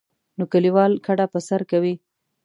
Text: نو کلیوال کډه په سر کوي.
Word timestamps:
نو 0.37 0.43
کلیوال 0.53 0.93
کډه 1.05 1.25
په 1.33 1.39
سر 1.47 1.61
کوي. 1.71 1.95